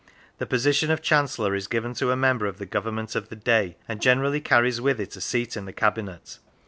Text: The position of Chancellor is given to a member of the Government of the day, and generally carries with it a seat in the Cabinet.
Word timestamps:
The 0.39 0.47
position 0.47 0.89
of 0.89 1.03
Chancellor 1.03 1.53
is 1.53 1.67
given 1.67 1.93
to 1.93 2.09
a 2.09 2.15
member 2.15 2.47
of 2.47 2.57
the 2.57 2.65
Government 2.65 3.13
of 3.13 3.29
the 3.29 3.35
day, 3.35 3.77
and 3.87 4.01
generally 4.01 4.41
carries 4.41 4.81
with 4.81 4.99
it 4.99 5.15
a 5.15 5.21
seat 5.21 5.55
in 5.55 5.65
the 5.65 5.73
Cabinet. 5.73 6.39